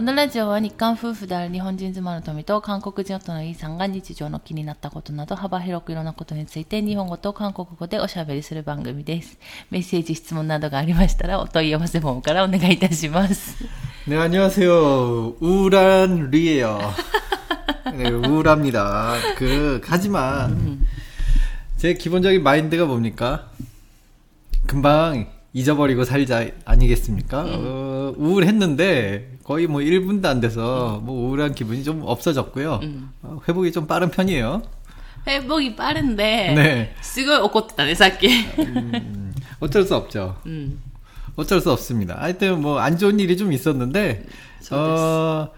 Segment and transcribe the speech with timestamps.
[0.00, 9.38] このラジオは日韓夫婦である日本人妻の富と韓国人夫のイーさんが日常の気になったことなど幅広くいろんなことについて日本語と韓国語でおしゃべりする番組です。
[9.70, 13.56] メッセージ、質問などがありましたらお問い合わせフォームからお願いいたします。
[14.06, 15.34] 네, 안녕하세요.
[15.40, 16.78] 우울한 리예요.
[17.96, 19.14] 네, 우울합니다.
[19.36, 20.86] 그, 하지만,
[21.76, 23.50] 제 기본적인 마인드가 뭡니까?
[24.68, 27.44] 금방 잊어버리고 살자, 아니겠습니까?
[27.48, 32.80] 어, 우울했는데, 거의 뭐 1분도 안 돼서, 뭐 우울한 기분이 좀 없어졌고요.
[33.22, 34.62] 어, 회복이 좀 빠른 편이에요.
[35.26, 36.94] 회복이 빠른데 네.
[37.02, 38.28] すごい怒ってたね、さっき。
[38.58, 40.36] 음, 어쩔 수 없죠.
[40.46, 40.78] うん。
[41.36, 42.16] 어쩔 수 없습니다.
[42.18, 44.24] 하여튼 뭐 안 좋은 일이 좀 있었는데
[44.70, 45.48] 어.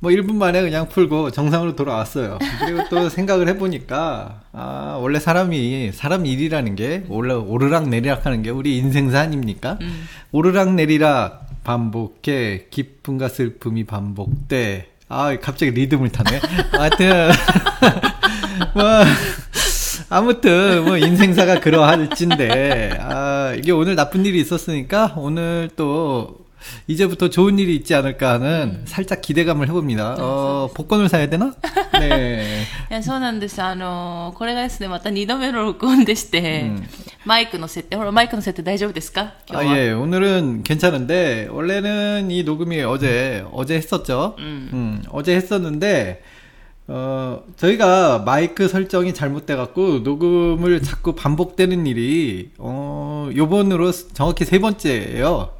[0.00, 2.38] 뭐 1분 만에 그냥 풀고 정상으로 돌아왔어요.
[2.60, 8.50] 그리고 또 생각을 해보니까, 아, 원래 사람이, 사람 일이라는 게, 원래 오르락 내리락 하는 게
[8.50, 9.76] 우리 인생사 아닙니까?
[10.30, 14.89] 오르락 내리락 반복해, 기쁨과 슬픔이 반복돼.
[15.09, 16.39] 아, 갑자기 리듬을 타네.
[16.71, 17.31] 하여튼,
[18.73, 18.83] 뭐,
[20.09, 26.45] 아무튼 뭐 인생사가 그러할진데 아 이게 오늘 나쁜 일이 있었으니까 오늘 또
[26.88, 30.16] 이제부터 좋은 일이 있지 않을까 하는 살짝 기대감을 해봅니다.
[30.18, 31.54] 어 복권을 사야 되나?
[31.92, 32.64] 네.
[32.90, 33.62] いやそうなんです。
[33.62, 36.88] あのーこれがですね、また2度目の録音でして、うん
[37.24, 39.76] マイクの設定、ほら、マイクの設定大丈夫ですか今 아 日は。
[39.78, 44.34] 예, 오늘은 괜찮은데 원래는 이 녹음이 어제 어제 했었죠.
[44.38, 44.70] 음.
[44.72, 46.22] 음, 어제 했었는데
[46.88, 55.50] 어 저희가 마이크 설정이 잘못돼 갖고 녹음을 자꾸 반복되는 일이 어 요번으로 정확히 세 번째예요.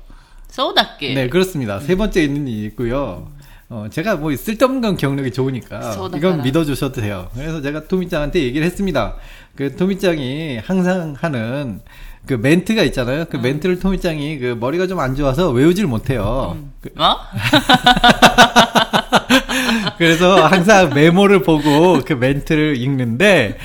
[0.54, 1.16] 소다께.
[1.16, 1.80] 네, 그렇습니다.
[1.80, 3.32] 세 번째 있는 일이 있고요.
[3.70, 7.28] 어, 제가 뭐 쓸데없는 건 기억력이 좋으니까 이건 믿어주셔도 돼요.
[7.34, 9.16] 그래서 제가 토미짱한테 얘기를 했습니다.
[9.56, 11.81] 그 토미짱이 항상 하는
[12.28, 13.26] 그 멘트가 있잖아요.
[13.31, 13.42] 그 음.
[13.42, 16.56] 멘트를 토미짱이 그 머리가 좀 안 좋아서 외우질 못해요.
[16.56, 16.72] 음.
[16.81, 16.92] 그...
[17.02, 17.18] 어?
[19.98, 23.58] 그래서 항상 메모를 보고 그 멘트를 읽는데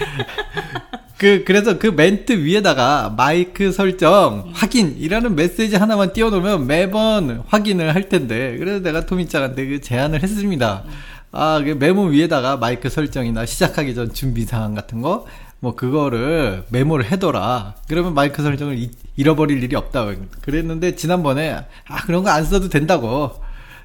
[1.18, 8.56] 그 그래서 그 멘트 위에다가 마이크 설정 확인이라는 메시지 하나만 띄워놓으면 매번 확인을 할 텐데
[8.58, 10.84] 그래서 내가 토미짱한테 그 제안을 했습니다.
[11.32, 15.26] 아, 그 메모 위에다가 마이크 설정이나 시작하기 전 준비 사항 같은 거
[15.60, 17.74] 뭐 그거를 메모를 해둬라.
[17.88, 20.12] 그러면 마이크 설정을 이- 잃어버릴 일이 없다고
[20.42, 21.56] 그랬는데 지난번에
[21.88, 23.32] 아 그런 거 안 써도 된다고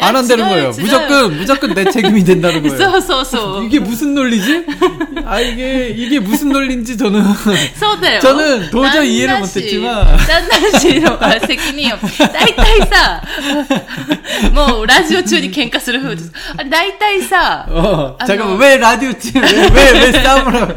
[0.00, 0.72] 안 한다는 지금, 거예요.
[0.72, 0.84] 지금.
[0.84, 2.76] 무조건 무조건 내 책임이 된다는 거예요.
[2.76, 3.64] そ うそうそう。
[3.64, 4.66] 이게 무슨 논리지?
[5.24, 7.22] 아 이게 이게 무슨 논리인지 저는
[7.80, 8.20] そうだよ。
[8.20, 11.98] 저는 도저히 이해를 旦那氏 못했지만 旦那氏のあ責任を。
[12.30, 13.22] 大体さ、
[14.52, 16.32] もうラジオ中に喧嘩する風です。
[16.58, 18.64] あれ大体さ、 어 아, 잠깐만 너.
[18.64, 20.74] 왜 라디오 왜왜왜 싸움을 하고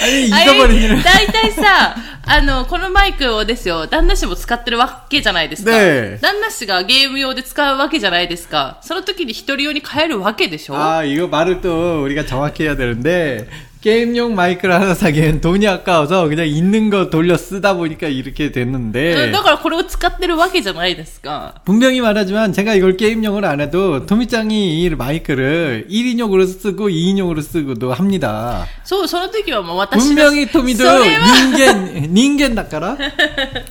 [0.00, 1.96] 아니 あれ 잊어버린 일을 大体さ、
[2.26, 5.70] あの、このマイクをですよ、旦那氏も使ってるわけじゃないですか。
[5.70, 8.78] ねえ旦那氏がゲーム用で使うわけじゃないですか。
[8.82, 13.48] その時に一人用に変えるわけでしょ 아 이거 말을 또 우리가 정확히 해야 되는데
[13.84, 19.30] 게임용 마이크를 하나 사기엔 돈이 아까워서 그냥 있는 거 돌려 쓰다 보니까 이렇게 うん 됐는데
[19.32, 21.54] だからこれを使ってるわけじゃないですか。
[21.64, 28.66] 분명히 말하지만 제가 이걸 게임용으로 안 해도 토미짱이 이 마이크를 1인용으로 쓰고 2인용으로 쓰고도 합니다.
[28.84, 32.98] そう、その時はもう私が 분명히 토미도 それは 닌겐 닌겐 닦아라.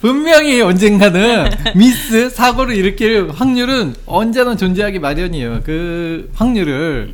[0.01, 5.61] 분명히 언젠가는 미스 사고를 일으킬 확률은 언제나 존재하기 마련이에요.
[5.63, 7.13] 그 확률을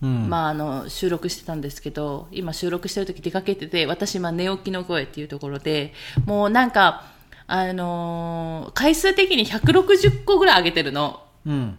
[0.00, 5.92] うんまあ、あの、収録してたんですけど、今収録してる時出かけてて、私今寝起きの声っていうところで、
[6.24, 7.04] もうなんか、
[7.48, 11.22] あのー回数的に160個ぐらい上げてるの。
[11.46, 11.76] 음.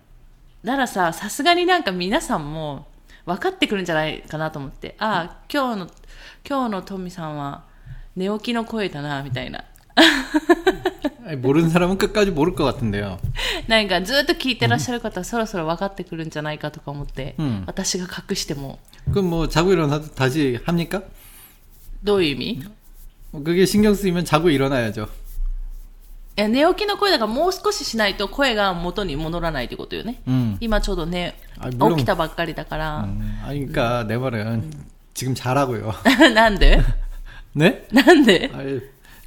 [0.65, 2.87] だからさ、さすがになんか皆さんも
[3.25, 5.87] 分かってくるんじゃないかなと思って、ああ、今日の、
[6.47, 7.63] 今日のトミさんは
[8.17, 9.63] 寝起きの声だな、みたいな。
[11.28, 13.18] 아니, 모르는 사람은 끝까지 모를 것 같은데요.
[13.66, 18.78] なんかずっと聞いてらっしゃる方はそろそろ分かってくるんじゃないかとか思って、うん私が隠しても、
[19.12, 21.02] 그럼 뭐 자고 일어나도 다시 합니까?
[22.02, 22.64] どういう意味
[23.32, 25.08] 뭐 그게 신경 쓰이면 자고 일어나야죠.
[26.36, 30.20] え寝起きの声だからもう少ししないと声が元に戻らないってことよね。
[30.26, 30.56] 음.
[30.60, 33.04] 今ちょうどね、 아, 물론 起きたばっかりだから。
[33.04, 34.70] 음, 아니 그러니까 내 말은
[35.14, 35.94] 지금 잘하고요.
[36.34, 36.80] なんで
[37.54, 37.86] 네?
[37.92, 38.80] なんで 아니,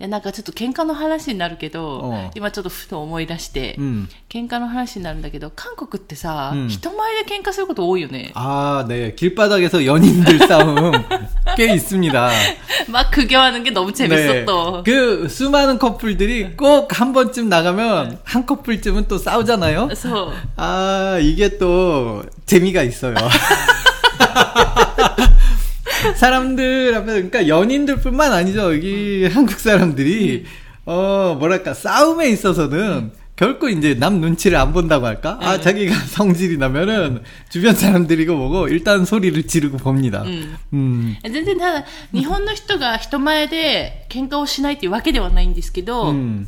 [0.00, 4.08] やなんかちょっと喧嘩の話になるけどうん、今ちょっとふと思い出して、 음.
[4.28, 8.30] 喧嘩の話になるんだけど、韓国ってさ、うん人前で喧嘩すること多いよね。
[8.34, 9.14] 아, 네.
[9.14, 10.92] 길바닥에서 연인들 싸움
[11.56, 12.30] 꽤 있습니다.
[12.88, 14.82] 막 구경하는 게 너무 재밌었어.
[14.84, 19.88] 그 수많은 커플들이 꼭 한 번쯤 나가면 한 커플쯤은 또 싸우잖아요.
[19.94, 20.32] そう。
[20.56, 23.14] 아, 이게 또 재미가 있어요.
[26.16, 28.74] 사람들 앞에 그러니까 연인들뿐만 아니죠.
[28.74, 30.44] 여기 한국 사람들이
[30.84, 35.38] 어 뭐랄까 싸움에 있어서는 결코 이제 남 눈치를 안 본다고 할까?
[35.42, 40.22] 아 자기가 성질이 나면은 주변 사람들이고 뭐고 일단 소리를 지르고 봅니다.
[40.22, 40.56] うん。
[40.72, 41.84] 음, 全然ただ、
[42.14, 46.46] 日本の人が人前で喧嘩をしないっていうわけではないんですけど、 음,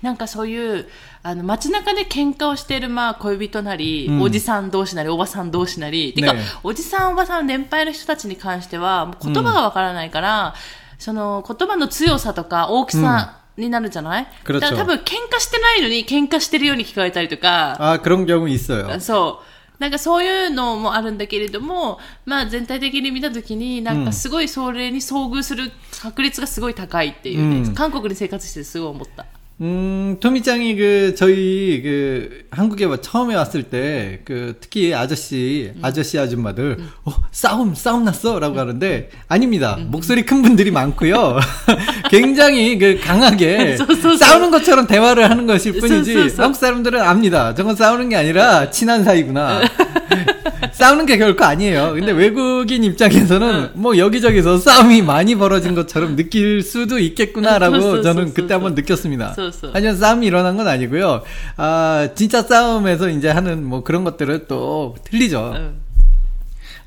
[0.00, 0.86] なんかそういう、
[1.24, 10.54] あの、街中で喧嘩をしてる、まあ、恋人なり、うんおじさん同士なり、おばさん同士なり、てかね、おじさん、おばさん、年配の人たちに関しては、もう言葉がわからないから、
[10.98, 15.00] その、言葉の強さとか大きさになるじゃない、 그렇죠 だから多分、喧
[15.30, 18.98] 嘩してないのに、喧嘩してるように聞こえたりとか、 아 그런 경우 있어요.
[19.00, 19.44] そう。
[19.80, 25.72] なんかそういうのもあるんだけれども、まあ全体的に見たときに、なんかすごいそれに遭遇する
[26.02, 29.24] 確率がすごい高いっていうね、うん韓国で生活しててすごい思った。
[29.61, 36.77] 음, 토미짱이 그, 저희 그, 한국에 뭐 처음에 왔을 때, 그, 특히 아저씨, 아저씨 아줌마들,
[37.05, 38.37] 어, 싸움, 싸움 났어?
[38.39, 39.77] 라고 하는데, 아닙니다.
[39.87, 41.39] 목소리 큰 분들이 많고요
[42.11, 43.77] 굉장히 그, 강하게.
[44.19, 46.35] 싸우는 것처럼 대화를 하는 것일 뿐이지.
[46.35, 47.55] 한국 사람들은 압니다.
[47.55, 49.61] 저건 싸우는 게 아니라, 친한 사이구나.
[50.73, 51.93] 싸우는 게 결코 아니에요.
[51.93, 58.03] 근데 외국인 입장에서는 뭐 여기저기서 싸움이 많이 벌어진 것처럼 느낄 수도 있겠구나라고 쏘쏘쏘쏘.
[58.03, 59.35] 저는 그때 한번 느꼈습니다.
[59.73, 61.21] 하지만 싸움이 일어난 건 아니고요.
[61.57, 65.53] 아, 진짜 싸움에서 이제 하는 뭐 그런 것들은 또 틀리죠.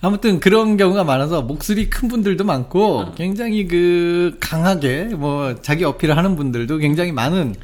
[0.00, 6.37] 아무튼 그런 경우가 많아서 목소리 큰 분들도 많고 굉장히 그 강하게 뭐 자기 어필을 하는
[6.37, 7.56] 분들도 굉장히 많은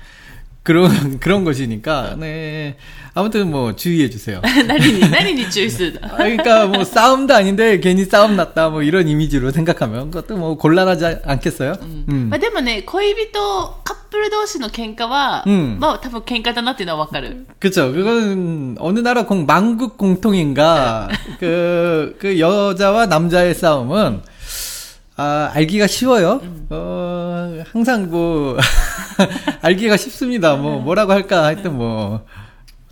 [0.64, 2.78] 그런 그런 것이니까 네
[3.16, 4.40] 아무튼 뭐 주의해 주세요.
[4.68, 10.56] 何に、何に注意するの 아, 그러니까 뭐 싸움도 아닌데 괜히 싸움 났다 뭐 이런 이미지로 생각하면 그것도 뭐
[10.58, 11.74] 곤란하지 않겠어요?
[11.82, 12.28] 음.
[12.30, 17.48] まあでもね、恋人、カップル同士の喧嘩は、うんまあ多分喧嘩だなっていうのはわかる。
[17.60, 17.92] 그쵸.
[17.92, 21.10] 그거는 어느 나라 공, 만국 공통인가,
[21.40, 24.22] 그, 그 여자와 남자의 싸움은,
[25.16, 26.42] 아, 알기가 쉬워요.
[26.70, 28.58] 어, 항상 뭐,
[29.62, 30.56] 알기가 쉽습니다.
[30.56, 32.26] 뭐, 뭐라고 할까 하여튼 뭐,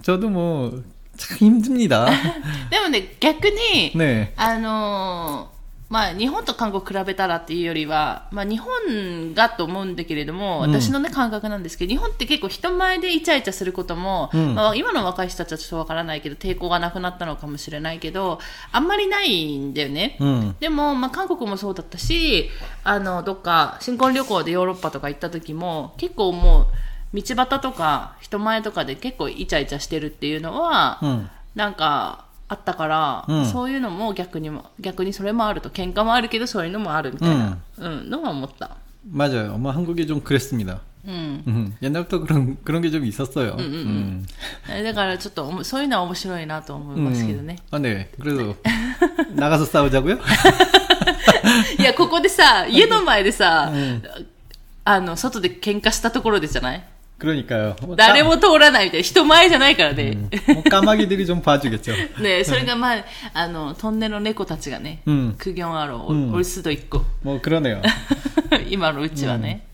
[0.01, 0.83] 저도 뭐,
[1.15, 2.05] 참 힘듭니다.
[2.69, 4.33] でもね、逆に、 네.
[4.35, 5.50] あのー
[5.92, 18.40] まあ日本と韓国比べたらっていうよりは、まあ日本がと思うんだけれども、うん私のね感覚なんですけど、日本って結構人前でイチャイチャすることも、うんまあ今の若い人たちはちょっとわからないけど、抵抗がなくなったのかもしれないけど、
[18.72, 20.16] あんまりないんだよね。
[20.18, 20.54] 음.
[20.60, 22.48] でも、まあ、韓国もそうだったし、
[22.84, 26.68] あの、どっか、新婚旅行でヨーロッパとか行った時も、結構も
[27.12, 31.28] う、道端とか、人前とかで結構イチャイチャしてるっていうのは、 음.
[31.54, 38.77] なんか、あったから、うんそういうのも逆にも、逆にそれもあると、喧嘩もあるけど、そういうのもあるみたいな、うん、のは思った。
[39.09, 39.57] 맞아요.
[39.57, 40.81] 뭐 한국이 좀 그랬습니다.
[41.05, 41.43] うん。
[41.47, 41.75] 음.
[41.81, 43.55] 옛날부터 그런, 그런 게 좀 있었어요.
[43.57, 44.25] 음.
[44.83, 47.57] だからちょっとおも、そういうのは面白いなと思いますけどね。
[47.71, 48.09] 아, 네.
[48.19, 48.55] 그래도,
[49.35, 50.17] 나가서 싸우자고요?
[51.79, 54.01] いや、ここでさ、家の前でさ、ん
[54.83, 56.83] あの、外で喧嘩したところでじゃない
[57.21, 57.75] 그러니까요.
[57.81, 59.03] 뭐 誰も通らないみたいな。
[59.03, 60.29] 人前じゃないからね。
[60.53, 61.91] 뭐 까마귀들이 좀 봐주겠죠.
[62.21, 63.03] ねそれがまあ、
[63.33, 67.03] あの、トンネルの猫たちがね、うん苦行あろう、うんおるすど一個。
[67.23, 67.81] 뭐 그러네요.
[68.69, 69.65] 今のうちはね。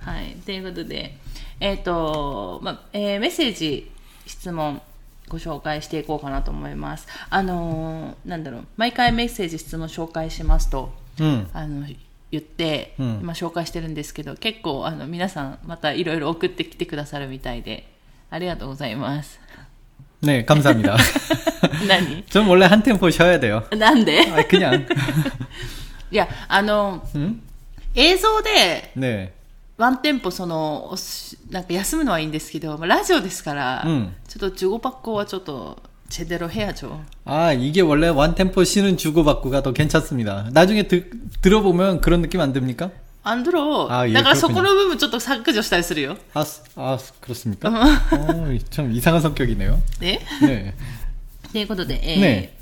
[0.00, 0.36] はい。
[0.44, 1.16] ということで、
[1.60, 3.90] えっ、と、まあ、えーメッセージ、
[4.26, 4.82] 質問、
[5.28, 7.06] ご紹介していこうかなと思います。
[7.30, 11.46] あのーなんだろう、毎回メッセージ、質問紹介しますと、 음.
[11.52, 11.86] あの、
[12.32, 17.88] 言って、うん今紹介してるんですけど、結構、あの、皆さん、またいろいろ送ってきてくださるみたいで、
[18.30, 19.38] ありがとうございます。
[20.20, 20.96] 네, 감사합니다.
[21.86, 23.62] 何 전 원래 한 템포 쉬어야 돼요.
[23.76, 24.84] なんで 아, 그냥.
[26.10, 27.40] いや、あの、 음?
[27.94, 29.32] 映像で、 네.
[29.76, 35.80] ワンテンポその、おしなんか休むのはいいんですけど、まあラジオですから、うんちょっと15パッコはちょっと、
[36.12, 40.48] 제대로해야죠 아, 이게 원래 원템포 쉬는 주고받고가 더 괜찮습니다.
[40.52, 41.10] 나중에 드,
[41.42, 42.90] 들어보면 그런 느낌 안 듭니까?
[43.24, 46.16] アンドロあいえだからそ 그렇군요 この部分ちょっと削除したりするよ。
[46.32, 47.68] 아, 스- 아 그렇습니까?
[47.68, 49.78] 어, 참 이상한 성격이네요.
[50.00, 50.72] ね 네.
[51.52, 52.54] ということで、えーね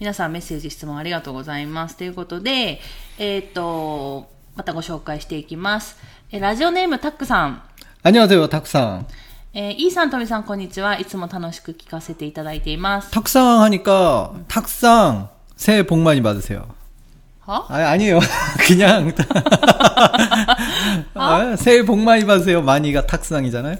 [0.00, 1.96] 皆さんメッセージ、質問ありがとうございます。
[1.96, 2.80] ということで、
[3.18, 5.96] えっ、と、またご紹介していきます。
[6.32, 7.62] えーラジオネームタックさん。
[8.02, 9.04] 안녕하세요, 탁상.
[9.54, 10.98] えー、イーさん、トミさん、こんにちは。
[10.98, 13.10] いつも楽しく聞かせていただいています。
[13.10, 16.66] 탁상 하니까 탁상 새해 복 많이 받으세요.
[17.46, 18.20] は 아, 아니에요.
[18.66, 19.12] 그냥
[21.14, 22.62] 아, 새해 복 많이 받으세요.
[22.62, 23.76] 많이가 탁상이잖아요.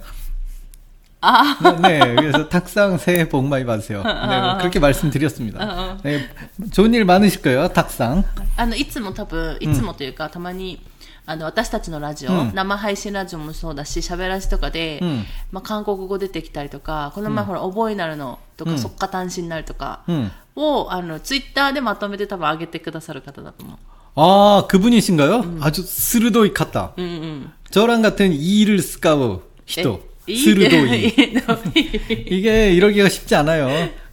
[1.23, 4.03] あ 네, 네, 그래서 탁상 새해 복 많이 받으세요.
[4.03, 5.99] 네, 뭐 그렇게 말씀드렸습니다.
[6.03, 6.27] 네,
[6.73, 8.25] 좋은 일 많으실 거예요, 탁상.
[8.57, 10.81] あの、いつも多分、いつもというか、たまに、
[11.27, 20.31] あの、私たちのラジオ、うん生配信ラジオもそうだし、喋らしとかで、うんまあ、韓国語出てきたりとか、この前ほら、覚えなるのとか、うん速化単身になるとか、 음.
[20.57, 23.79] を、あの、ツイッターでまとめて多分上げてくださる方だと思う。
[24.17, 25.59] 아, 그분이신가요?
[25.63, 26.93] 아주 스르도이 같다.
[26.97, 27.53] うんうん。
[27.71, 30.01] 저랑 같은 이를 스카우 히토.
[30.27, 31.05] えいいね 스르도이.
[31.07, 31.45] いい ね
[32.27, 33.69] 이게 이러기가 쉽지 않아요.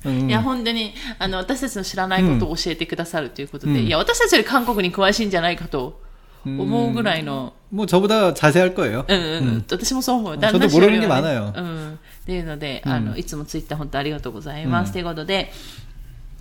[0.05, 0.29] 음.
[0.29, 5.99] いや、本当に、あの、私たちの知らないことを教えてくださるということで、うんいや、私たちより韓国に詳しいんじゃないかと
[6.45, 9.05] 思うぐらいの、 뭐 저보다 자세할 거예요.
[9.07, 10.33] うんうんうん、私もそう思う。
[10.35, 11.93] 저도 旦那氏より 모르는게 は 많아요 うん。
[11.93, 14.89] っていうので、あの、いつもツイッター本当ありがとうございます。
[14.89, 15.51] うんということで、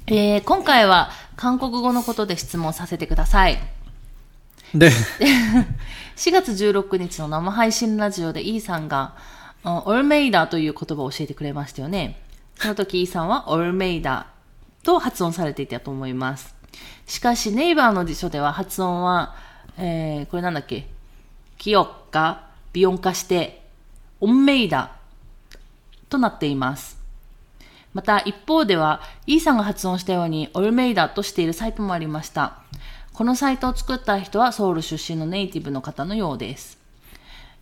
[0.06, 3.58] えー、今回は韓国語のことで質問させてください。
[4.74, 4.90] 네.
[6.16, 9.14] 4月16日の生配信ラジオでイーさんが、
[9.64, 12.20] あオルメイダという言葉を教えてくれましたよね。
[12.56, 14.28] その時イーさんはオルメイダ
[14.84, 16.54] と発音されていたと思います。
[17.06, 19.34] しかしネイバーの辞書では発音は、
[19.77, 20.87] えー、これなんだっけ？
[21.57, 23.61] 記憶がビヨン化して、
[24.19, 24.95] オンメイダ
[26.09, 26.99] となっています。
[27.93, 32.57] また一方では、イーさんが発音したようにオルメイダとしているサイトもありました。
[33.13, 36.80] このサイトを作った人はソウル出身のネイティブの方のようです。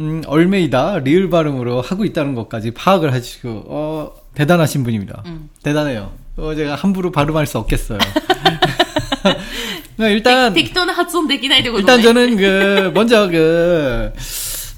[0.00, 5.22] 음, 얼메이다 리을 발음으로 하고 있다는 것까지 파악을 하시고 어, 대단하신 분입니다.
[5.26, 5.50] 음.
[5.62, 6.12] 대단해요.
[6.36, 7.98] 어, 제가 함부로 발음할 수 없겠어요.
[9.96, 14.10] 네, 일단 빅톤은 합성 되기나이되고 일단 저는 그 먼저 그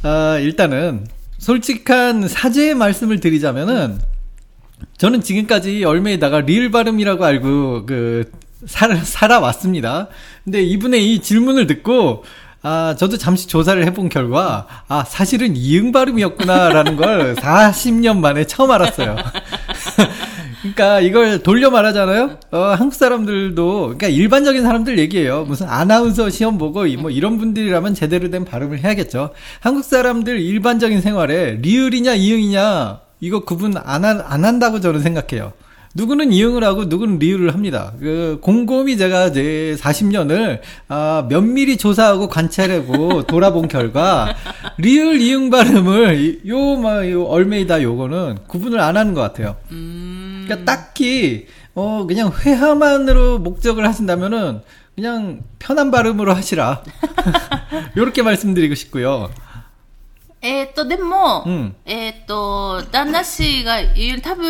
[0.03, 1.07] 아, 일단은
[1.39, 4.01] 솔직한 사죄의 말씀을 드리자면은
[4.99, 8.33] 저는 지금까지 얼메이다가 리을 발음이라고 알고 그
[8.67, 10.09] 살, 살아왔습니다.
[10.45, 12.25] 근데 이분의 이 질문을 듣고
[12.65, 19.17] 아, 저도 잠시 조사를 해본 결과, 아, 사실은 이응 발음이었구나라는 걸 40년 만에 처음 알았어요.
[20.63, 22.39] 그러니까 이걸 돌려 말하잖아요.
[22.53, 25.43] 어, 한국 사람들도 그러니까 일반적인 사람들 얘기예요.
[25.45, 29.31] 무슨 아나운서 시험 보고 이- 뭐 이런 분들이라면 제대로 된 발음을 해야겠죠.
[29.59, 35.53] 한국 사람들 일반적인 생활에 리을이냐 이응이냐 이거 구분 안, 한- 안 한다고 저는 생각해요.
[35.95, 37.93] 누구는 이응을 하고 누구는 리을을 합니다.
[38.01, 44.35] 그 곰곰이 제가 이제 40년을 아, 면밀히 조사하고 관찰하고 돌아본 결과
[44.79, 49.57] 리을 이응 발음을 요막 요 얼메이다 요거는 구분을 안 하는 것 같아요.
[49.69, 54.61] 그러니까 딱히 어 그냥 회화만으로 목적을 하신다면은
[54.95, 56.83] 그냥 편한 발음으로 하시라.
[57.97, 59.31] 요렇게 말씀드리고 싶고요.
[60.42, 64.46] えーっと、でも、うんえーっと、旦那氏が言う、多分、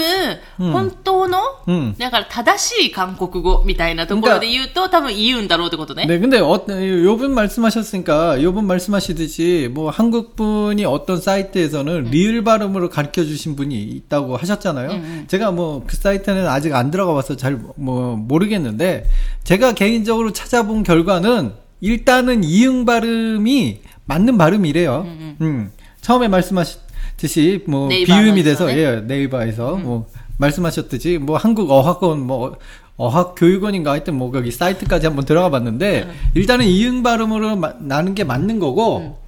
[0.60, 6.06] うん本当の、うんだから正しい韓国語みたいなところで言うと、多分言うんだろうってことね。
[6.06, 13.24] 네, 근데 어, 요분 말씀하셨으니까 요분 말씀하시듯이 뭐 한국 분이 어떤 사이트에서는 리을 발음으로 가르쳐
[13.24, 15.26] 주신 분이 있다고 하셨잖아요.
[15.28, 19.06] 제가 뭐 그 사이트는 아직 안 들어가 봐서 잘 뭐 모르겠는데
[19.46, 25.02] 제가 개인적으로 찾아본 결과는 일단은 이응 발음이 맞는 발음이래요.
[25.42, 25.72] 음.
[26.03, 28.83] 처음에 말씀하셨듯이 뭐 비음이 돼서 아나운서네.
[28.97, 32.59] 예, 네이버에서 뭐 말씀하셨듯이 뭐 한국 어학원 뭐
[32.97, 38.23] 어학 교육원인가 하여튼 뭐 거기 사이트까지 한번 들어가 봤는데 일단은 이응 발음으로 마- 나는 게
[38.25, 39.19] 맞는 거고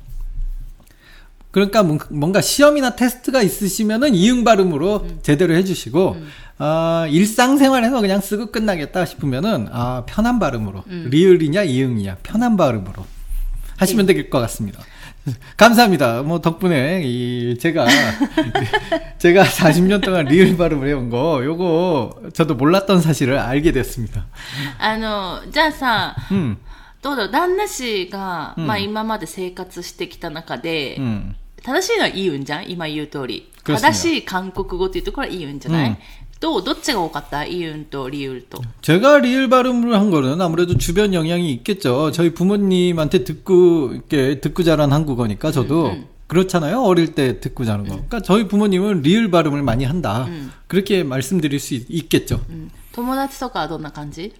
[1.50, 6.16] 그러니까 뭔- 뭔가 시험이나 테스트가 있으시면은 이응 발음으로 제대로 해주시고
[6.58, 13.04] 아 일상생활에서 그냥 쓰고 끝나겠다 싶으면은 아 편한 발음으로 리을이냐 이응이냐 편한 발음으로
[13.76, 14.80] 하시면 될 것 같습니다.
[15.57, 16.23] 감사합니다.
[16.23, 17.85] 뭐 덕분에 이 제가
[19.17, 24.25] 제가 40년 동안 리을 발음을 해온 거 요거 저도 몰랐던 사실을 알게 됐습니다.
[24.79, 26.57] あの、じゃあさ、 음,
[27.01, 31.35] どうだろう、旦那氏が、うんまあ今まで生活してきた中で、 음.
[31.63, 33.51] 正しいのは言うんじゃん今言う通り。
[33.63, 35.97] 그렇습니다 正しい韓国語っていうところは言うんじゃない、うん
[36.44, 38.60] 또 노츠가 같다 이윤 또, 리을 또.
[38.82, 44.92] 제가 리을 발음을 한 거는 아무래도 주변 영향이 있겠죠 저희 부모님한테 듣고 이렇게 듣고 자란
[44.92, 46.06] 한국어니까 저도 음, 음.
[46.26, 48.04] 그렇잖아요 어릴 때 듣고 자는 거 음.
[48.06, 50.52] 그러니까 저희 부모님은 리을 발음을 많이 한다 음.
[50.66, 52.68] 그렇게 말씀드릴 수 있, 겠죠 음.
[52.92, 54.34] 도모다치소가 어떤 간지?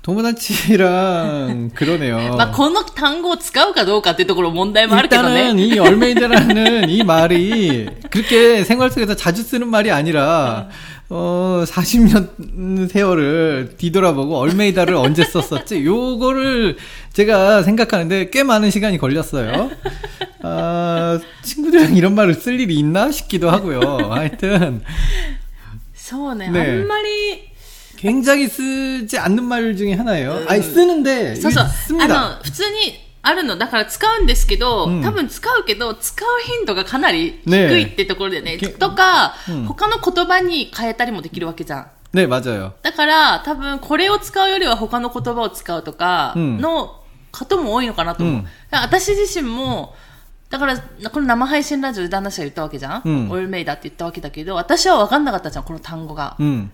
[0.00, 2.36] じ 도모다치랑 그러네요.
[2.36, 5.50] まあこの単語を使うかどうかっていうところ問題もあるけどね。
[5.50, 10.68] 일단은 이 얼메이드라는 이 말이 그렇게 생활 속에서 자주 쓰는 말이 아니라
[11.08, 15.84] 어 40년 세월을 뒤돌아보고 얼메이다를 언제 썼었지?
[15.84, 16.76] 요거를
[17.12, 19.70] 제가 생각하는데 꽤 많은 시간이 걸렸어요.
[20.42, 23.80] 아, 친구들이랑 이런 말을 쓸 일이 있나 싶기도 하고요.
[24.12, 24.82] 하여튼
[26.06, 26.48] そうね。
[26.50, 27.49] 네 あんまり、
[28.00, 30.44] 굉장히 쓰지 않는 말 중에 하나예요.
[30.48, 31.64] 아니 쓰는데 そうそう。
[31.66, 32.04] 씁니다.
[32.04, 32.76] あの、普通に
[33.22, 33.56] あるの。
[33.56, 38.56] だから使うんですけど、うん多分使うけど、使う頻度がかなり低ねいってところでね。
[38.58, 41.86] けとか、うん他の言葉に変えたりもできるわけじゃん。
[42.12, 42.72] 네 맞아요.
[42.82, 47.02] だから、多分これを使うよりは他の言葉を使うとかうんの
[47.32, 48.34] 方も多いのかなと思う。
[48.36, 49.94] うんだから私自身も、
[50.48, 50.78] だから、
[51.10, 56.36] この生配信ラジオで旦那氏が言ったわけじゃん、うんオイルメイダーって言ったわけだけど、私は分かんなかったじゃん、この単語が。
[56.38, 56.70] 음.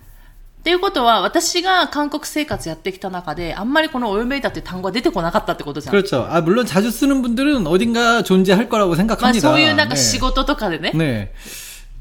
[0.67, 5.91] っていうことは、私が韓国生活やってきた中で、あんまりこのオイルメイダーっていう単語が出てこなかったってことじゃん。
[5.91, 6.25] 그렇죠.
[6.29, 9.41] 아 물론 자주 쓰는 분들은 어딘가 존재할 거라고 まあ 생각합니다.
[9.41, 9.99] そういうなんか 네.
[9.99, 10.91] 仕事とかでね。
[10.95, 11.33] 네.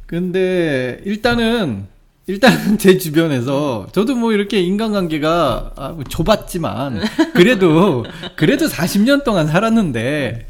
[0.06, 1.88] 근데 일단은
[2.28, 7.00] 일단은 제 주변에서 저도 뭐 이렇게 인간관계가 아, 뭐 좁았지만
[7.34, 8.04] 그래도
[8.36, 10.45] 그래도 40년 동안 살았는데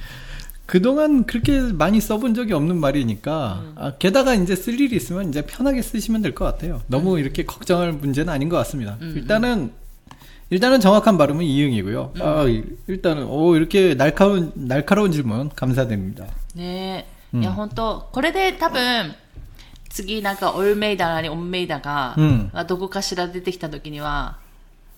[0.67, 5.83] 그동안 그렇게 많이 써본 적이 없는 말이니까 아, 게다가 이제 쓸 일이 있으면 이제 편하게
[5.83, 6.81] 쓰시면 될 것 같아요.
[6.87, 8.97] 너무 이렇게 걱정할 문제는 아닌 것 같습니다.
[9.01, 9.73] 일단은
[10.51, 12.13] 일단은 정확한 발음은 이응이고요.
[12.21, 12.45] 아,
[12.87, 16.27] 일단은 오 이렇게 날카로운 날카로운 질문 감사드립니다.
[16.57, 17.13] ねえ。
[17.35, 19.15] うんいや、本当これで多分、
[19.89, 24.37] 次なんかオイルメイダーなりオンメイダーが、うんがどこかしら出てきた時には、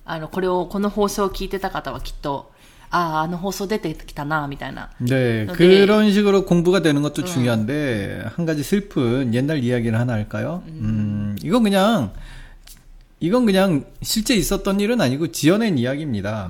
[0.05, 2.51] あの、これを、この放送を聞いてた方はきっと、
[2.92, 4.90] 아, 아는 호소 되겠다, 나, 미다나.
[4.98, 7.26] 네, 네, 그런 식으로 공부가 되는 것도 음.
[7.26, 10.64] 중요한데, 한 가지 슬픈 옛날 이야기를 하나 할까요?
[10.68, 10.80] 음.
[10.82, 12.12] 음, 이건 그냥,
[13.20, 16.50] 이건 그냥 실제 있었던 일은 아니고 지어낸 이야기입니다.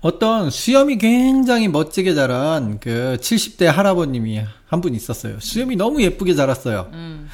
[0.00, 5.40] 어떤 수염이 굉장히 멋지게 자란 그 70대 할아버님이 한 분 있었어요.
[5.40, 6.88] 수염이 너무 예쁘게 자랐어요.
[6.92, 7.28] 음.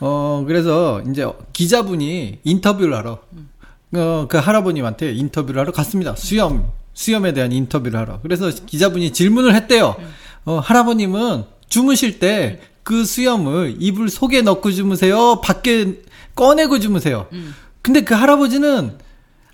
[0.00, 3.48] 어, 그래서 이제 기자분이 인터뷰를 하러, 음.
[3.94, 6.14] 어, 그 할아버님한테 인터뷰를 하러 갔습니다.
[6.16, 8.20] 수염 수염에 대한 인터뷰를 하러.
[8.20, 9.96] 그래서 기자분이 질문을 했대요.
[10.44, 15.40] 어, 할아버님은 주무실 때 그 수염을 이불 속에 넣고 주무세요?
[15.42, 16.00] 밖에
[16.34, 17.28] 꺼내고 주무세요?
[17.82, 18.98] 근데 그 할아버지는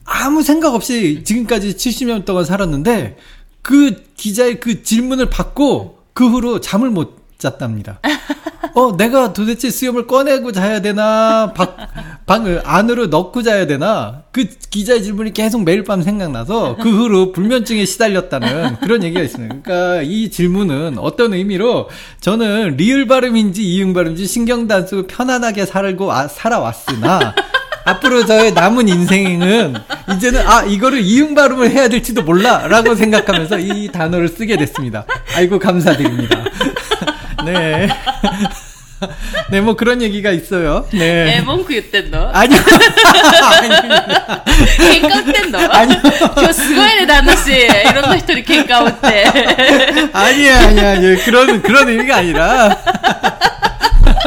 [0.05, 3.19] 아무 생각 없이 지금까지 70년 동안 살았는데
[3.63, 8.01] 그 기자의 그 질문을 받고 그 후로 잠을 못 잤답니다.
[8.75, 11.75] 어, 내가 도대체 수염을 꺼내고 자야 되나, 방,
[12.27, 17.85] 방을 안으로 넣고 자야 되나, 그 기자의 질문이 계속 매일 밤 생각나서 그 후로 불면증에
[17.85, 19.57] 시달렸다는 그런 얘기가 있습니다.
[19.63, 21.89] 그러니까 이 질문은 어떤 의미로
[22.21, 24.27] 저는 리을 발음인지 이응 발음인지
[24.75, 27.35] 안 쓰고 편안하게 살고, 아, 살아왔으나,
[27.87, 29.75] 앞으로 저의 남은 인생은
[30.17, 35.07] 이제는 아 이거를 이응 발음을 해야 될지도 몰라라고 생각하면서 이 단어를 쓰게 됐습니다.
[35.37, 36.43] 아이고 감사드립니다.
[37.53, 37.89] 네.
[39.51, 40.87] 네, 뭐 그런 얘기가 있어요.
[40.93, 41.37] 네.
[41.37, 42.31] 에, 몽크 유땐도.
[42.33, 42.59] 아니요.
[44.91, 45.59] 갱가 웃땐도.
[45.59, 45.99] 아니요.
[46.35, 47.53] 저 스고에네 단나씨.
[47.91, 49.25] 이런 것들이 갱가 웃대.
[50.13, 50.55] 아니요.
[50.55, 50.89] 아니요.
[50.89, 51.25] 아니야.
[51.25, 52.77] 그런, 그런 의미가 아니라.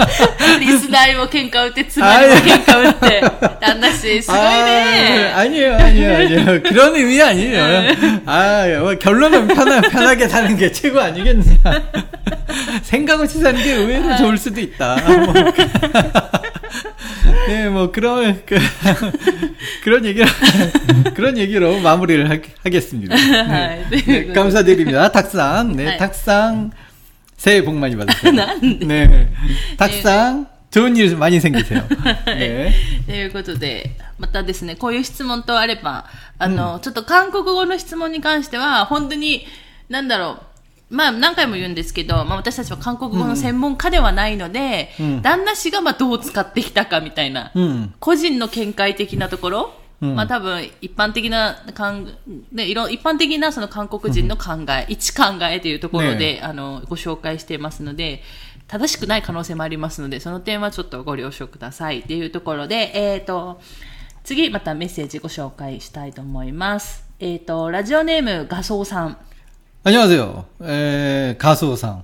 [0.61, 3.20] リスナーにも喧嘩売って、妻にも喧嘩売って。
[3.61, 5.33] 旦那氏、すごい 아, ね。
[5.35, 6.62] 아니에요, 아니에요, 아니에요.
[6.62, 8.22] 그런 의미 아니에요.
[8.26, 11.42] 아, 뭐 결론은 편하, 편하게 사는 게 최고 아니겠냐.
[12.83, 14.96] 생각 없이 사는 게 의외로 좋을 수도 있다.
[14.96, 15.35] 뭐.
[17.46, 18.57] 네, 뭐 그런 그,
[19.83, 20.26] 그런 얘기를
[21.14, 23.14] 그런 얘기로 마무리를 하, 하겠습니다.
[23.14, 23.85] はい。
[23.90, 25.11] という 네, ことで 감사드립니다.
[25.12, 25.96] 탁상, 네, 네.
[25.98, 26.70] 탁상
[27.38, 28.33] 새해 복 많이 받으세요.
[28.33, 29.28] 난 네,
[29.76, 31.87] 탁상 좋은 일 많이 생기세요.
[32.26, 32.72] 네.
[33.07, 36.07] ということで、またですね、こういう質問とあれば、
[36.38, 39.46] あの、ちょっと韓国語の質問に関しては、本当に、
[39.88, 40.38] なんだろ
[40.90, 52.16] う、まあ何回も言うんですけど、まあ私たちは韓国語の専門家ではないので、うん旦那氏がまあどう使ってきたかみたいな、 음, 個人の見解的なところ うん、まあ多分一般的なかん、
[52.52, 58.22] ね、いろ一般的なその韓国人の考え、一考えというところで、ね、あのご紹介していますので、
[58.66, 63.61] 正しくない可能性もありますので、その点はちょっとご了承くださいっていうところで、えっ、ー、と、
[64.24, 67.04] 次またメッセージご紹介したいと思います。
[67.20, 69.16] えっ、ー、と、ラジオネーム画像さん。
[69.87, 70.46] 안녕하세요.
[70.62, 72.02] 에, 가수상.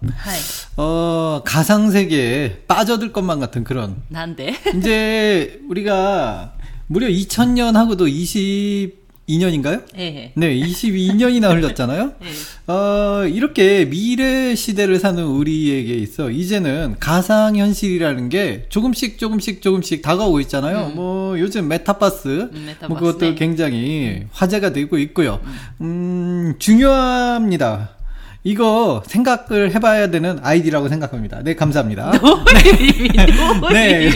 [0.77, 4.03] 어, 가상 세계에 빠져들 것만 같은 그런.
[4.09, 4.55] 난데?
[4.77, 6.53] 이제 우리가
[6.88, 9.84] 무려 2000년 하고도 20 22년인가요?
[9.96, 10.32] 네.
[10.36, 12.14] 네, 22년이나 흘렀잖아요.
[12.22, 12.72] 네.
[12.72, 20.40] 어, 이렇게 미래 시대를 사는 우리에게 있어 이제는 가상 현실이라는 게 조금씩 조금씩 조금씩 다가오고
[20.42, 20.88] 있잖아요.
[20.92, 20.96] 음.
[20.96, 23.36] 뭐 요즘 메타버스, 음, 메타버스 뭐 그것도 네.
[23.36, 25.40] 굉장히 화제가 되고 있고요.
[25.82, 27.96] 음, 중요합니다.
[28.45, 31.43] 이거 생각을 해봐야 되는 아이디라고 생각합니다.
[31.43, 32.13] 네, 감사합니다.
[33.71, 34.11] 네.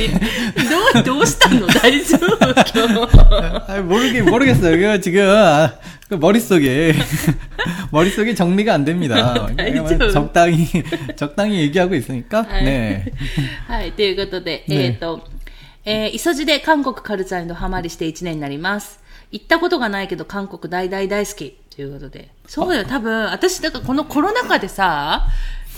[0.95, 1.67] 너, 너したの?
[3.69, 4.77] 아, 모르겠, 모르겠어요.
[4.77, 5.75] 이거 지금, 아,
[6.09, 6.95] 그 머릿속에,
[7.91, 9.47] 머릿속에 정리가 안 됩니다.
[10.13, 10.67] 적당히,
[11.17, 13.05] 적당히 얘기하고 있으니까, 네.
[13.69, 15.21] はい、ということで、えっ、ー、と、
[15.85, 19.01] えー、磯路で韓国カルチャーにハマりして1年になります。
[19.31, 21.59] 行ったことがないけど韓国大大大好き。
[21.80, 22.30] ということで。
[22.46, 25.28] そうだよ、多分、私、だからこのコロナ禍でさ、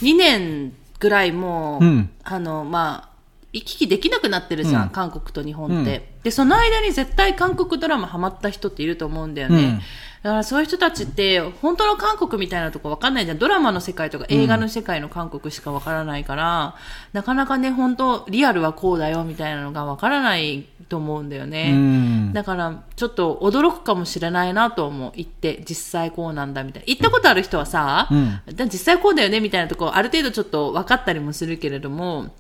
[0.01, 3.10] 2年ぐらいもう、うん、あの、まあ、
[3.53, 9.81] 行き来できなくなってるじゃん、うん、韓国と日本って、うん、で、その間に絶対韓国ドラマハマった人っていると思うんだよね。
[10.23, 13.39] だからそういう人たちって、本当の韓国みたいなとこわかんないじゃん。
[13.39, 16.73] ドラマの世界とか映画の世界の韓国しかわからないから、うん、
[17.13, 21.71] なかなかね、本当リアルはこうだよみたいなのがわからないと思うんだよね。
[21.73, 25.11] うん、だから、ちょっと驚くかもしれないなと思う。
[25.15, 26.85] 行って、実際こうなんだみたいな。
[26.87, 32.31] 行ったことある人はさ、うん、実際こうだよねみたいなとこある程度ちょっと分かったりもするけれども、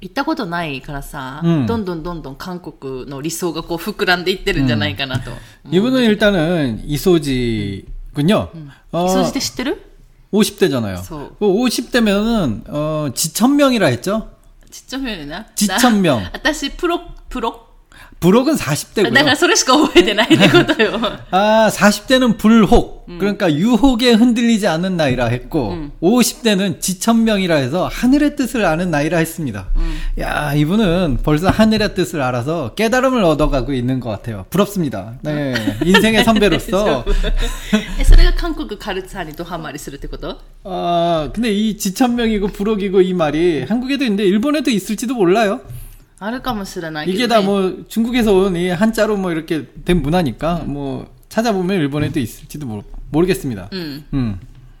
[0.00, 5.30] 行ったことないからさ、うん、どんどんどんどん韓国の理想がこう膨らんでいってるんじゃないかなと。
[5.70, 8.70] 이분은일단은이소지군요 음.
[8.90, 9.82] 어, 이소지 때知ってる
[10.32, 10.96] 50대잖아요.
[11.38, 14.30] 50대면은 어, 지천명이라 했죠?
[14.70, 15.46] 지천명이나?
[15.54, 16.22] 지천명.
[16.32, 17.65] 私プロプロ
[18.19, 19.11] 불혹은 40대고요.
[19.11, 20.99] 내가 소리시가 오해되 나이 되거든요.
[21.31, 22.97] 아, 40대는 불혹.
[23.09, 23.19] 음.
[23.19, 25.91] 그러니까 유혹에 흔들리지 않는 나이라 했고 음.
[26.01, 29.67] 50대는 지천명이라 해서 하늘의 뜻을 아는 나이라 했습니다.
[29.77, 29.97] 음.
[30.19, 34.45] 야, 이분은 벌써 하늘의 뜻을 알아서 깨달음을 얻어가고 있는 것 같아요.
[34.49, 35.13] 부럽습니다.
[35.21, 35.53] 네.
[35.85, 37.05] 인생의 선배로서.
[38.09, 40.33] 그래가 한국 그 가르치니도 한마리 쓰를 때거든.
[40.63, 45.61] 아, 근데 이 지천명이고 불혹이고 이 말이 한국에도 있는데 일본에도 있을지도 몰라요.
[46.18, 52.20] あるかもしれない 이게 다 뭐 중국에서 온 이 한자로 뭐 이렇게 된 문화니까 뭐 찾아보면 일본에도
[52.20, 53.70] 있을지도 모르, 모르겠습니다.
[53.72, 54.04] 음.
[54.14, 54.38] 음.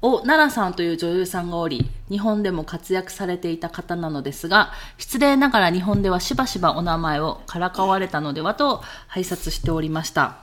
[0.00, 10.36] を奈良さんという女優さんがおり、日本でも活躍されていた方なのですが、失礼ながら日本ではしばしばお名前をからかわれたのではと拝察しておりました。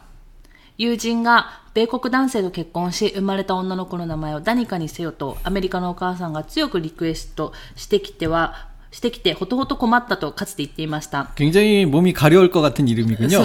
[0.77, 11.30] 友人が米国男性と結婚し、生まれた女の子の名前を何かにせよと、アメリカのお母さんが強くリクエストしてきては、してきてほとほと困ったとかつて言っていました。
[11.36, 13.44] 굉장히몸이가려울것같은이름이군요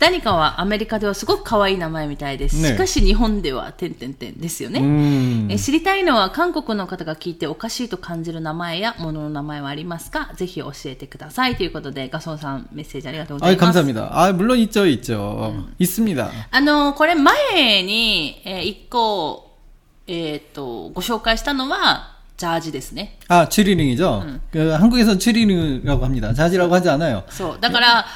[0.00, 2.60] 何かはアメリカではすごく可愛い名前みたいです。
[2.60, 5.46] しかし日本では、てんてんてんですよね。
[5.50, 11.54] え知りたいのは韓国の方が聞いておかしいと感じる名前やものの名前はありますかぜひ教えてください。
[11.56, 13.78] ということで、ガソンさんメッセージありがとうございます。
[13.78, 14.08] あ、감사합니 다。
[14.10, 16.28] あ、물론있죠있죠、 うん、있습니 다。
[16.50, 19.52] あの、これ前に、えー、一個、
[20.08, 22.09] えっ、ー、と、ご紹介したのは、
[22.40, 23.18] 자지ですね.
[23.28, 24.22] 아, 추리링이죠?
[24.26, 24.40] 응.
[24.50, 26.34] 그 한국에서는 추리링이라고 합니다.
[26.34, 27.24] 자지라고 하지 않아요.
[27.30, 27.58] そう。
[27.60, 28.06] だから、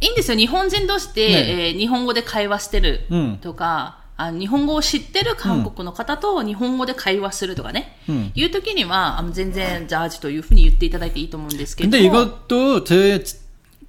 [0.00, 0.36] いいんですよ。
[0.38, 3.06] 日本人同士で、えー日本語で会話してる
[3.42, 11.90] とか、 あ日本語を知ってる韓国の方と日本語で会話するとかね、うん、いう時にはあの全然ジャージというふうに言っていただいていいと思うんですけど。
[11.98, 13.22] 근데이것도제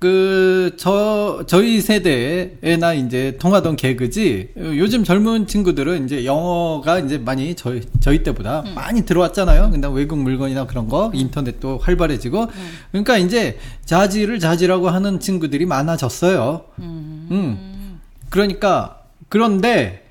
[0.03, 7.83] 그 저 저희 세대에나 이제 통하던 개그지 요즘 젊은 친구들은 이제 영어가 이제 많이 저희
[8.01, 8.75] 저희 때보다 음.
[8.75, 9.71] 많이 들어왔잖아요.
[9.71, 12.71] 근데 외국 물건이나 그런 거 인터넷도 활발해지고 음.
[12.91, 16.65] 그러니까 이제 자지를 자지라고 하는 친구들이 많아졌어요.
[16.81, 17.29] 음.
[17.31, 18.01] 음.
[18.31, 20.05] 그러니까 그런데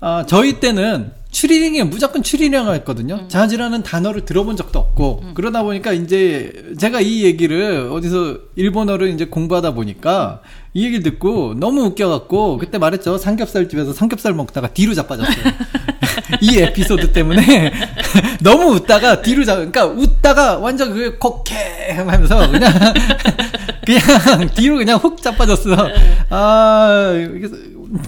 [0.00, 3.14] 아, 저희 때는 추리닝에 무조건 추리닝을 했거든요.
[3.14, 3.28] 음.
[3.28, 9.74] 자지라는 단어를 들어본 적도 없고 그러다 보니까 이제 제가 이 얘기를 어디서 일본어를 이제 공부하다
[9.74, 10.40] 보니까
[10.74, 13.18] 이 얘기를 듣고 너무 웃겨갖고 그때 말했죠.
[13.18, 15.44] 삼겹살 집에서 삼겹살 먹다가 뒤로 자빠졌어요.
[16.40, 17.72] 이 에피소드 때문에
[18.42, 22.72] 너무 웃다가 뒤로 자, 그러니까 웃다가 완전 그 코케 하면서 그냥
[23.86, 25.88] 그냥 뒤로 그냥 훅 자빠졌어.
[26.30, 27.48] 아 이게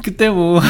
[0.04, 0.60] 그때 뭐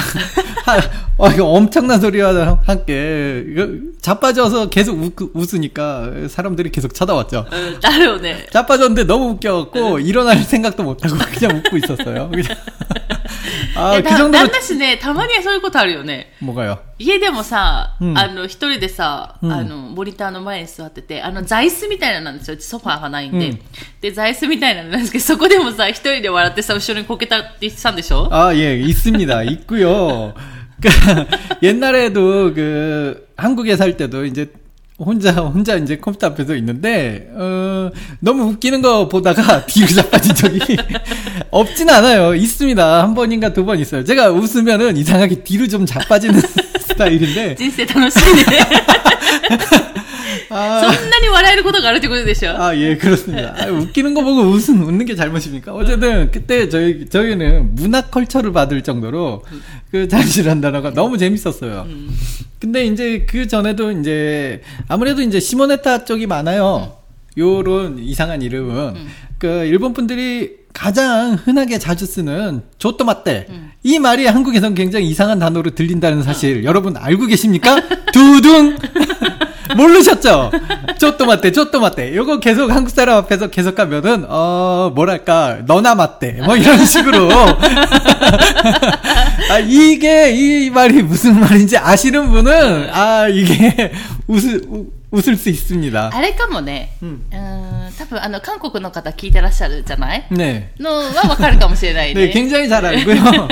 [1.19, 3.69] 아, 이거 엄청난 소리와 함께 이거
[4.01, 7.47] 자빠져서 계속 웃, 으니까 사람들이 계속 찾아왔죠.
[8.51, 12.31] 자빠졌는데 너무 웃겨갖고 일어날 생각도 못하고 그냥 웃고 있었어요.
[12.31, 12.49] 그냥.
[13.76, 16.34] 아, え 그 だ 정도로 なんだしね、たまにそういうことあるよね。
[16.42, 16.80] 뭐가요?
[17.00, 22.56] 家でもさ、うんあの、一人でさ、うんあの、モニターの前に座ってて、あの、座椅子みたいなのなんですよ。
[22.56, 23.50] うちソファーがないんで。
[23.50, 23.60] うん
[24.02, 29.44] で、座椅子みたいなのなんですけど、そこでもさ、一人で笑ってさ、後ろにこけたって言ってたんでしょ 아, 예, 있습니다.
[29.44, 30.34] 있고요.
[30.80, 30.90] 그,
[31.64, 34.48] 옛날에도 그 한국에 살 때도 이제
[34.99, 40.77] 혼자 혼자 이제 컴퓨터 앞에서 있는데 어, 너무 웃기는 거 보다가 뒤로 자빠진 적이
[41.51, 42.35] 없진 않아요.
[42.35, 43.03] 있습니다.
[43.03, 44.05] 한 번인가 두 번 있어요.
[44.05, 46.41] 제가 웃으면은 이상하게 뒤로 좀 자빠지는
[46.81, 47.55] 스타일인데.
[47.57, 48.43] 진짜 당신이.
[50.52, 53.56] そんなに笑えることがあるってことでしょ 아, 예, 그렇습니다.
[53.58, 55.74] 아, 웃기는 거 보고 웃은, 웃는 게 잘못입니까?
[55.74, 59.44] 어쨌든, 그때 저희, 저희는 문화 컬처를 받을 정도로
[59.92, 61.86] 그 잔실한 단어가 너무 재밌었어요.
[62.60, 66.98] 근데 이제 그 전에도 이제, 아무래도 이제 시모네타 쪽이 많아요.
[67.38, 68.96] 요런 이상한 이름은.
[69.38, 73.48] 그, 일본 분들이 가장 흔하게 자주 쓰는 조또 맞대.
[73.84, 77.82] 이 말이 한국에선 굉장히 이상한 단어로 들린다는 사실 여러분 알고 계십니까?
[78.12, 78.78] 두둥!
[79.76, 80.52] 모르셨죠?
[81.00, 82.16] 쪼또 맞대, 쪼또 맞대.
[82.16, 86.34] 요거 계속 한국 사람 앞에서 계속 하면은, 어, 뭐랄까, 너나 맞대.
[86.44, 87.30] 뭐 이런 식으로.
[89.50, 93.92] 아, 이게, 이 말이 무슨 말인지 아시는 분은, 아, 이게,
[94.28, 96.12] 웃을, 우- 웃을 수 있습니다.
[96.14, 96.92] あれかもね。
[97.02, 97.90] ううんん。
[97.98, 100.70] 多分、あの、韓国の方聞いてらっしゃるじゃない 네.
[100.80, 102.28] のはわかるかもしれないね。
[102.28, 103.48] 네, 굉장히 잘 알고요.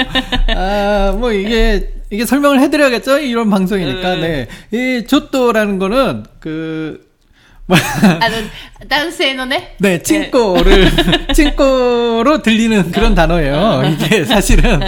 [0.55, 3.19] 아, 뭐 이게 이게 설명을 해드려야겠죠?
[3.19, 4.13] 이런 방송이니까.
[4.15, 4.21] 음.
[4.21, 7.05] 네, 이 조또라는 거는 그
[7.67, 9.75] 뭐, あの、男性のね。
[9.79, 13.83] 네, 칭꼬를 칭꼬로 들리는 그런 단어예요.
[13.91, 14.79] 이게 사실은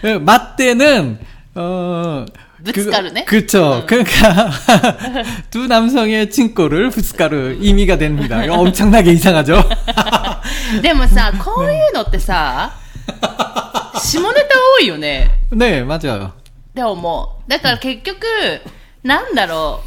[0.00, 1.18] 그 맞대는
[1.56, 2.24] 어.
[2.62, 3.24] 부츠카르네?
[3.24, 3.84] 그렇죠.
[3.86, 4.50] 그러니까
[5.50, 8.44] 두 남성의 칭꼬를 부스카르 의미가 됩니다.
[8.44, 9.64] 이거 엄청나게 이상하죠.
[10.82, 12.72] でもさ、こういうのってさ、
[13.98, 15.30] 下ネタ多いよね。
[15.50, 16.32] 네, 맞아요.
[16.75, 17.49] って思う。
[17.49, 18.25] だから結局、
[19.01, 19.79] なんだろ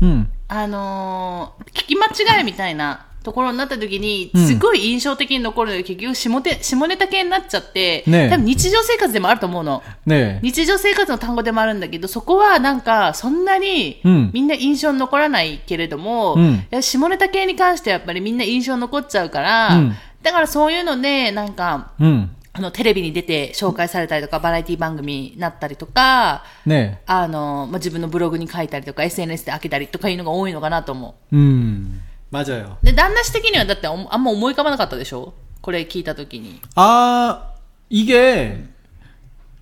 [0.00, 0.06] う。
[0.06, 0.28] うん。
[0.46, 9.82] あのー、聞き間違いみたいなところになった時に、すごい印象的に残るので、結局下て、下ネタ系になっちゃって、ね、多分日常生活でもあると思うの。
[10.06, 26.97] ね、日常生活の単語でもあるんだけど、そこはなんか、そんなに、みんな印象に残らないけれども、うん、下ネタ系に関してはやっぱりみんな印象に残っちゃうから、うん、だからそういうので、なんか、うんあの、テレビに出て紹介されたりとか、バラエティ番組になったりとか、 네.
[27.05, 32.01] あの、まあ、自分のブログに書いたりとか、SNS で開けたりとかいうのが多いのかなと思 음.
[32.31, 32.77] 맞아요.
[32.81, 32.85] う。
[32.85, 36.59] で、旦那氏的にはだっておあんま思い浮かばなかったでしょこれ聞いたときに。
[36.75, 37.51] 아,
[37.89, 38.63] 이게,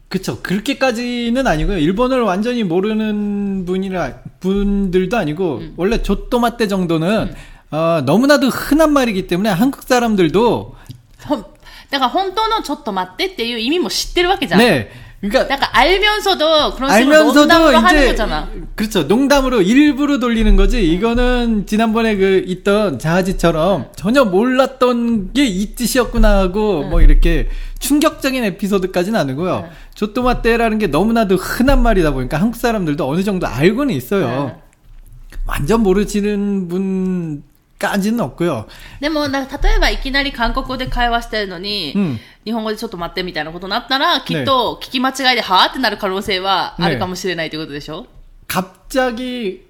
[0.07, 0.41] 그쵸.
[0.41, 1.77] 그렇게까지는 아니고요.
[1.77, 7.35] 일본어를 완전히 모르는 분이라, 분들도 아니고, 원래 조또마떼 정도는,
[7.69, 10.75] 어, 너무나도 흔한 말이기 때문에 한국 사람들도,
[11.27, 11.45] ほん
[11.93, 14.59] だから本当のちょっと待ってっていう意味も知ってるわけじゃん。
[14.59, 14.89] 네.
[15.21, 18.47] 그러니까, 약간 알면서도 그런 식으로 농담으로 알면서도 하는 이제, 거잖아.
[18.75, 19.03] 그렇죠.
[19.03, 20.89] 농담으로 일부러 돌리는 거지.
[20.93, 27.49] 이거는 지난번에 그 있던 자하지처럼 전혀 몰랐던 게 이 뜻이었구나 하고 뭐 이렇게
[27.79, 29.67] 충격적인 에피소드까지는 아니고요.
[29.95, 34.57] 조또마떼라는 게 너무나도 흔한 말이다 보니까 한국 사람들도 어느 정도 알고는 있어요.
[35.45, 37.43] 완전 모르시는 분
[37.79, 38.67] 까지는 없고요.
[38.99, 48.07] でも、なんか例えばいきなり韓国語で会話してるのに、うん日本語でちょっと待ってみたいなことになったら、きっと聞き間違いで、はぁってなる可能性はあるかもしれないってことでしょ、
[48.47, 49.61] 갑자기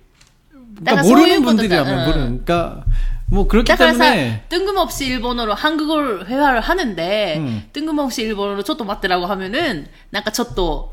[0.81, 2.05] 내가 그러니까 모르는 소유보다- 분들이라면 응.
[2.05, 2.83] 모르는 그러니까
[3.27, 7.63] 뭐 그렇기 だからさ 때문에 、 뜬금없이 일본어로 한국어를 회화를 하는데, 음.
[7.73, 10.92] 뜬금없이 일본어로 ちょっと待って라고 하면은, なんかちょっと、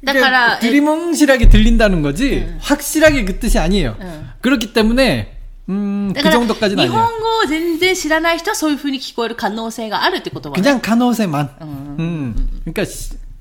[0.00, 2.58] 그러니까 두리뭉실하게 들린다는 거지 음.
[2.60, 3.96] 확실하게 그 뜻이 아니에요.
[4.00, 4.30] 음.
[4.40, 5.38] 그렇기 때문에
[5.70, 6.98] 음, 그 정도까지는 아니에요.
[6.98, 11.56] 일본어 全然知らない人はそういう風に聞こえる可能性があるってことは 그냥 가능성만.
[11.62, 11.96] 음.
[11.98, 12.60] 음.
[12.64, 12.84] 그러니까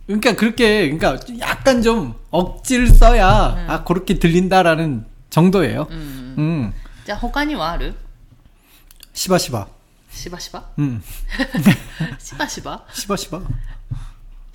[0.08, 3.69] 그러니까 그렇게 그러니까 약간 좀 억지를 써야 음.
[3.69, 5.88] 아 그렇게 들린다라는 정도예요.
[5.91, 6.36] 음.
[6.38, 6.74] 음.
[7.06, 7.93] 자, 他にはある?
[9.13, 9.67] 시바시바.
[10.12, 10.69] 시바시바?
[10.80, 11.02] 음.
[12.19, 12.86] 시바시바?
[12.93, 13.41] 시바시바.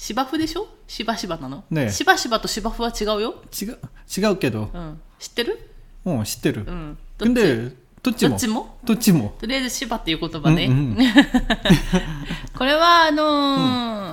[0.02, 0.68] 시바프 でしょ?
[0.86, 1.64] 시바시바なの?
[1.70, 1.90] 네.
[1.90, 3.34] 시바시바と 시바프와 違うよ?
[3.60, 3.78] 違う,
[4.16, 4.70] 違うけど.
[4.74, 5.00] 응.
[5.18, 5.70] 知ってる?
[6.04, 6.64] 어, 知ってる.
[6.68, 6.96] 응.
[7.18, 8.30] 근데 どっちも。
[8.30, 9.34] どっちもどっちも。
[9.40, 10.66] とりあえず芝っていう言葉ね。
[10.66, 10.96] う んうん、
[12.56, 13.26] これは、あのー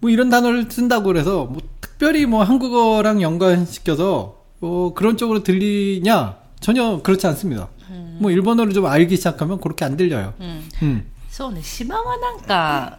[0.00, 7.00] 뭐 이런 단어를 쓴다고 그래서 뭐 특별히 뭐 한국어랑 연관시켜서 뭐 그런 쪽으로 들리냐 전혀
[7.02, 7.68] 그렇지 않습니다.
[7.88, 8.18] 음.
[8.20, 10.34] 뭐 일본어를 좀 알기 시작하면 그렇게 안 들려요.
[10.40, 10.68] 음.
[10.82, 11.06] 음.
[11.30, 12.98] そうね、島はなんか、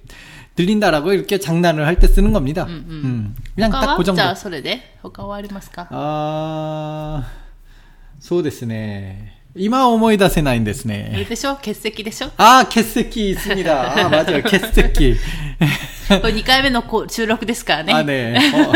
[0.56, 2.64] 들린다라고 이렇게 장난을 할 때 쓰는 겁니다.
[2.64, 3.00] 음, 음.
[3.04, 3.36] 음.
[3.54, 4.14] 그냥 딱 그 정도.
[4.16, 5.86] じゃあそれで他はありますか?
[5.90, 7.24] 아,
[8.20, 9.34] そうですね.
[9.54, 11.24] 이마 오모이다세ないんですね.
[11.28, 11.56] でしょ?
[11.56, 12.30] 欠席でしょ?
[12.36, 14.06] 아, 欠席 있습니다.
[14.06, 14.42] 아, 맞아요.
[14.42, 15.16] 欠席.
[16.08, 17.92] 2回目の収録ですからね.
[17.94, 18.36] 아, 네.
[18.54, 18.72] 어.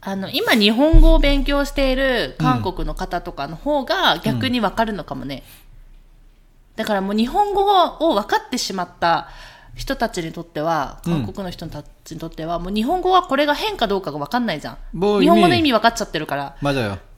[0.00, 6.76] あの、今日本語を勉強している韓国の方とかの方が逆にわかるのかもね、うん。
[6.76, 9.28] だからもう日本語を分かってしまった
[9.74, 14.78] 人たちにとっては、韓国の人たちにとっては、もう日本語はこれが変かどうかがわかんないじゃん。
[14.94, 16.56] 日本語の意味分かっちゃってるから。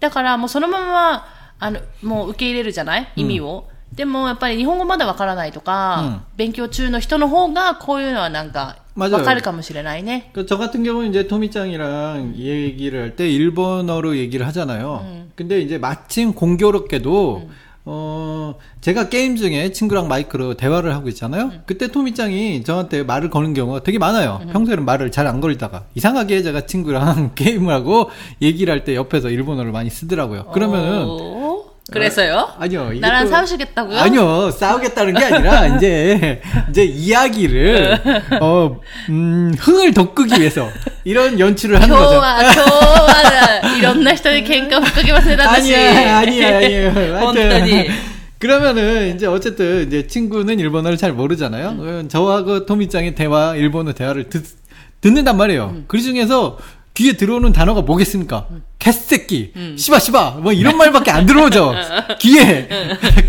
[0.01, 3.68] だからもうそのまま、あの、もう受け入れるじゃない意味を。
[3.94, 10.32] でもやっぱり日本語まだ分からないとか、勉強中の人の方がこういうのはなんか 맞아요 分かるかもしれないね。
[10.34, 15.06] 그 저 같은 경우는 이제 토미짱이랑 얘기를 할 때 일본어로 얘기를 하잖아요.
[15.36, 17.50] 근데 이제 마침 공교롭게도
[17.86, 21.52] 어 제가 게임 중에 친구랑 마이크로 대화를 하고 있잖아요.
[21.66, 24.40] 그때 토미짱이 저한테 말을 거는 경우가 되게 많아요.
[24.54, 28.10] 평소에는 말을 잘 안 걸다가 이상하게 제가 친구랑 게임을 하고
[28.42, 30.46] 얘기를 할 때 옆에서 일본어를 많이 쓰더라고요.
[30.54, 31.37] 그러면은 오,
[31.91, 32.51] 그래서요?
[32.59, 33.99] 아, 니요 나랑 또, 싸우시겠다고요?
[33.99, 34.51] 아니요.
[34.51, 37.99] 싸우겠다는 게 아니라 이제 이제 이야기를
[38.43, 38.79] 어
[39.09, 40.69] 음, 흥을 돋구기 위해서
[41.05, 42.15] 이런 연출을 하는 거죠.
[42.15, 43.73] 좋아, 좋아.
[43.79, 45.75] 이런 날씨에 갱가 못 가게 다시.
[45.75, 46.47] 아니야, 아니요.
[46.47, 47.25] 아니야.
[47.25, 47.89] 완전히.
[48.39, 51.71] 그러면은 이제 어쨌든 이제 친구는 일본어를 잘 모르잖아요.
[51.71, 52.09] 음.
[52.09, 54.45] 저하고 토미짱의 대화 일본어 대화를 듣,
[55.01, 55.73] 듣는단 말이에요.
[55.75, 55.85] 음.
[55.89, 56.59] 그 중에서
[56.98, 58.48] 귀에 들어오는 단어가 뭐겠습니까?
[58.78, 61.74] 개새끼, 씨바 씨바, 뭐 이런 말밖에 안 들어오죠.
[62.20, 62.68] 귀에.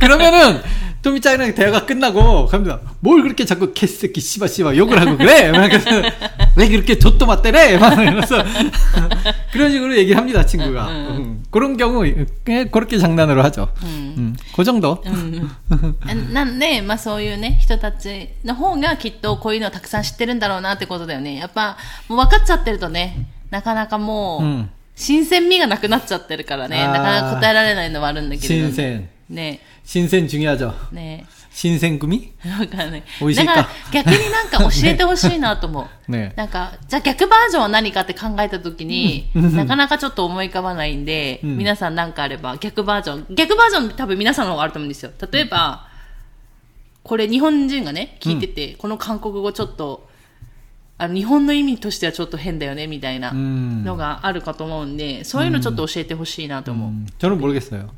[0.01, 0.61] 그러면은
[1.05, 2.81] 토미짱이랑 대화가 끝나고 갑니다.
[3.01, 5.53] 뭘 그렇게 자꾸 개새끼, 씨바 씨바 욕을 하고 그래?
[5.53, 5.91] 막 그래서
[6.57, 7.77] 왜 그렇게 좆도 맞대래?
[7.77, 8.43] 막 이러면서
[9.53, 10.89] 그런 식으로 얘기합니다, 친구가.
[10.89, 12.05] 음, 그런 경우
[12.43, 13.69] 그냥 그렇게 장난으로 하죠.
[13.83, 15.03] 음, 그 정도.
[15.07, 21.37] うんなんで、まあそういうね、人たちの方がきっとこういうのをたくさん知ってるんだろうなってことだよね。
[21.37, 21.77] やっぱ、
[22.09, 28.71] もう分かっちゃってるとね、 なかなかもう、うん新鮮味がなくなっちゃってるからね、あーなかなか答えられないのはあるんだけれども。
[28.73, 29.09] 신생.
[29.29, 30.73] ね 신생 중요하죠.
[30.93, 32.33] ね 신생금이?
[32.61, 33.03] わかんない。
[33.21, 36.11] 美味しいかだから逆になんか教えてほしいなと思う。
[36.13, 45.11] ねなんか、じゃあ逆バージョンは何かって考えたときに、なかなかちょっと思い浮かばないんで、うん皆さんなんかあれば逆バージョン、逆バージョン多分皆さんの方があると思うんですよ。
[45.33, 45.89] 例えば、
[47.03, 50.08] これ日本人がね、聞いてて、この韓国語ちょっと、
[50.99, 53.83] あの日本の意味としてはちょっと変だよね、みたいな 음.
[53.85, 56.91] のがあるかと思うんで、そういうのちょっと教えてほしいなと思う。
[56.91, 57.89] 음, 저는 모르겠어요.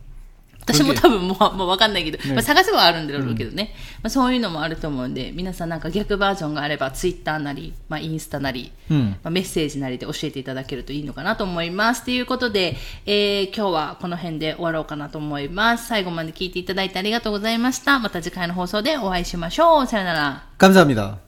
[0.69, 3.73] 私も多分もうもうわかんないけど、ねまあ、探せばあるんだろうけどね、
[4.03, 9.11] まあ、そういうのもあると思うんで、皆さんなんか逆バージョンがあれば、ツイッターなり、まあ、インスタなり、 음.
[9.11, 12.05] まあ、メッセージなりで教えていただけるといいのかなと思います。
[12.05, 15.87] ということで、えー今日はこの辺で終わろうかなと思います。
[15.87, 18.01] 最後まで聞いていただいてありがとうございました。
[18.01, 19.87] また次回の放送でお会いしましょう。
[19.87, 20.43] さよなら。
[20.59, 21.19] 감사합니다.